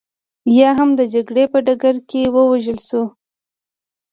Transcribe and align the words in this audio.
یا 0.59 0.69
هم 0.79 0.89
د 0.99 1.01
جګړې 1.13 1.45
په 1.53 1.57
ډګر 1.65 1.95
کې 2.09 2.21
ووژل 2.35 2.79
شول 2.87 3.07